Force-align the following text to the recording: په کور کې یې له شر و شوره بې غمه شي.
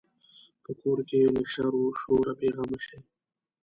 په 0.63 0.71
کور 0.81 0.97
کې 1.07 1.17
یې 1.23 1.29
له 1.35 1.43
شر 1.51 1.73
و 1.75 1.81
شوره 2.01 2.33
بې 2.39 2.49
غمه 2.55 2.79
شي. 2.85 2.99